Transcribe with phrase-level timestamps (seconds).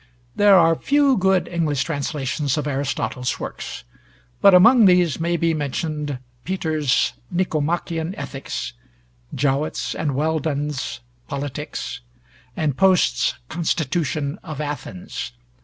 [0.35, 3.83] There are few good English translations of Aristotle's works;
[4.41, 8.73] but among these may be mentioned Peter's 'Nicomachean Ethics,'
[9.35, 11.99] Jowett's and Welldon's 'Politics,'
[12.57, 15.33] and Poste's 'Constitution of Athens.'